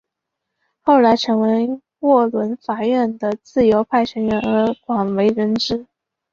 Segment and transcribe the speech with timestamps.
[0.81, 5.85] 后来成为沃伦法院的自由派成员而广为人知。